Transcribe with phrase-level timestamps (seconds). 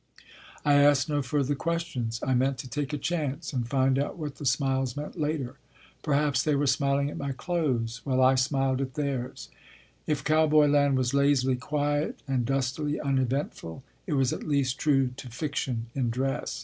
[0.65, 2.19] I asked no further questions.
[2.25, 5.57] I meant to take a chance and find out what the smiles meant later.
[6.01, 8.01] Perhaps they were smiling at my clothes.
[8.03, 9.49] Well, I smiled at theirs.
[10.07, 15.29] If cowboy land was lazily quiet and dustily uneventful, it was at least true to
[15.29, 16.59] fiction in dress.